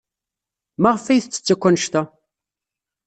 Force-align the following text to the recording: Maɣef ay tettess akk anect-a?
Maɣef 0.81 1.05
ay 1.05 1.19
tettess 1.21 1.49
akk 1.53 1.63
anect-a? 1.67 2.01